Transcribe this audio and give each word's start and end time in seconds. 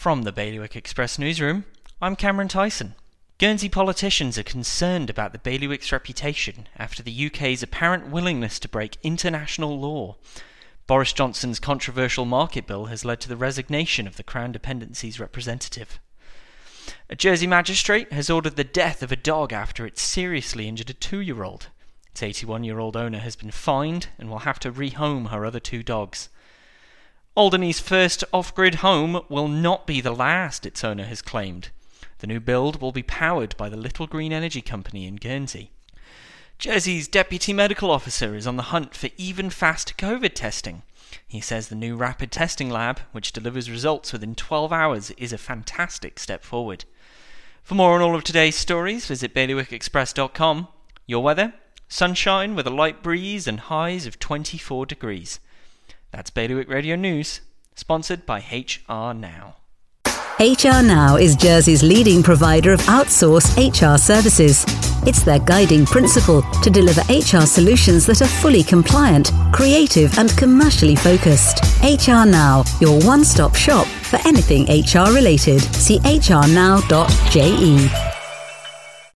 From 0.00 0.22
the 0.22 0.32
Bailiwick 0.32 0.76
Express 0.76 1.18
newsroom, 1.18 1.66
I'm 2.00 2.16
Cameron 2.16 2.48
Tyson. 2.48 2.94
Guernsey 3.36 3.68
politicians 3.68 4.38
are 4.38 4.42
concerned 4.42 5.10
about 5.10 5.32
the 5.32 5.38
Bailiwick's 5.38 5.92
reputation 5.92 6.70
after 6.78 7.02
the 7.02 7.26
UK's 7.26 7.62
apparent 7.62 8.06
willingness 8.06 8.58
to 8.60 8.68
break 8.70 8.96
international 9.02 9.78
law. 9.78 10.16
Boris 10.86 11.12
Johnson's 11.12 11.58
controversial 11.60 12.24
market 12.24 12.66
bill 12.66 12.86
has 12.86 13.04
led 13.04 13.20
to 13.20 13.28
the 13.28 13.36
resignation 13.36 14.06
of 14.06 14.16
the 14.16 14.22
Crown 14.22 14.52
Dependency's 14.52 15.20
representative. 15.20 16.00
A 17.10 17.14
Jersey 17.14 17.46
magistrate 17.46 18.10
has 18.10 18.30
ordered 18.30 18.56
the 18.56 18.64
death 18.64 19.02
of 19.02 19.12
a 19.12 19.16
dog 19.16 19.52
after 19.52 19.84
it 19.84 19.98
seriously 19.98 20.66
injured 20.66 20.88
a 20.88 20.94
two 20.94 21.20
year 21.20 21.44
old. 21.44 21.66
Its 22.06 22.22
81 22.22 22.64
year 22.64 22.78
old 22.78 22.96
owner 22.96 23.18
has 23.18 23.36
been 23.36 23.50
fined 23.50 24.08
and 24.18 24.30
will 24.30 24.48
have 24.48 24.60
to 24.60 24.72
rehome 24.72 25.28
her 25.28 25.44
other 25.44 25.60
two 25.60 25.82
dogs. 25.82 26.30
Alderney's 27.36 27.78
first 27.78 28.24
off 28.32 28.54
grid 28.54 28.76
home 28.76 29.22
will 29.28 29.46
not 29.46 29.86
be 29.86 30.00
the 30.00 30.10
last, 30.10 30.66
its 30.66 30.82
owner 30.82 31.04
has 31.04 31.22
claimed. 31.22 31.70
The 32.18 32.26
new 32.26 32.40
build 32.40 32.80
will 32.80 32.92
be 32.92 33.04
powered 33.04 33.56
by 33.56 33.68
the 33.68 33.76
Little 33.76 34.08
Green 34.08 34.32
Energy 34.32 34.60
Company 34.60 35.06
in 35.06 35.16
Guernsey. 35.16 35.70
Jersey's 36.58 37.08
deputy 37.08 37.52
medical 37.52 37.90
officer 37.90 38.34
is 38.34 38.46
on 38.46 38.56
the 38.56 38.64
hunt 38.64 38.94
for 38.94 39.08
even 39.16 39.48
faster 39.48 39.94
COVID 39.94 40.34
testing. 40.34 40.82
He 41.26 41.40
says 41.40 41.68
the 41.68 41.76
new 41.76 41.96
rapid 41.96 42.32
testing 42.32 42.68
lab, 42.68 43.00
which 43.12 43.32
delivers 43.32 43.70
results 43.70 44.12
within 44.12 44.34
12 44.34 44.72
hours, 44.72 45.10
is 45.12 45.32
a 45.32 45.38
fantastic 45.38 46.18
step 46.18 46.44
forward. 46.44 46.84
For 47.62 47.76
more 47.76 47.94
on 47.94 48.02
all 48.02 48.16
of 48.16 48.24
today's 48.24 48.56
stories, 48.56 49.06
visit 49.06 49.34
bailiwickexpress.com. 49.34 50.68
Your 51.06 51.22
weather? 51.22 51.54
Sunshine 51.88 52.54
with 52.54 52.66
a 52.66 52.70
light 52.70 53.02
breeze 53.02 53.46
and 53.46 53.60
highs 53.60 54.04
of 54.06 54.18
24 54.18 54.84
degrees. 54.84 55.40
That's 56.12 56.30
Bailiwick 56.30 56.68
Radio 56.68 56.96
News, 56.96 57.40
sponsored 57.76 58.26
by 58.26 58.38
HR 58.38 59.14
Now. 59.14 59.56
HR 60.40 60.82
Now 60.82 61.16
is 61.16 61.36
Jersey's 61.36 61.82
leading 61.82 62.22
provider 62.22 62.72
of 62.72 62.80
outsourced 62.82 63.56
HR 63.58 63.98
services. 63.98 64.64
It's 65.06 65.22
their 65.22 65.38
guiding 65.38 65.86
principle 65.86 66.42
to 66.62 66.70
deliver 66.70 67.02
HR 67.02 67.46
solutions 67.46 68.06
that 68.06 68.22
are 68.22 68.26
fully 68.26 68.62
compliant, 68.62 69.30
creative, 69.52 70.18
and 70.18 70.30
commercially 70.36 70.96
focused. 70.96 71.62
HR 71.82 72.24
Now, 72.26 72.64
your 72.80 73.00
one 73.02 73.24
stop 73.24 73.54
shop 73.54 73.86
for 73.86 74.18
anything 74.26 74.64
HR 74.64 75.12
related. 75.14 75.60
See 75.60 75.98
hrnow.je. 76.00 76.90